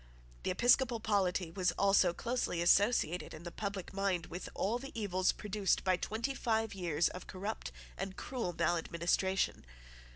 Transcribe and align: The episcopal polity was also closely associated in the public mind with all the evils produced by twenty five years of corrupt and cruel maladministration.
The 0.41 0.49
episcopal 0.49 0.99
polity 0.99 1.51
was 1.51 1.73
also 1.73 2.11
closely 2.11 2.59
associated 2.59 3.35
in 3.35 3.43
the 3.43 3.51
public 3.51 3.93
mind 3.93 4.25
with 4.25 4.49
all 4.55 4.79
the 4.79 4.91
evils 4.99 5.31
produced 5.31 5.83
by 5.83 5.95
twenty 5.95 6.33
five 6.33 6.73
years 6.73 7.07
of 7.09 7.27
corrupt 7.27 7.71
and 7.99 8.17
cruel 8.17 8.51
maladministration. 8.51 9.63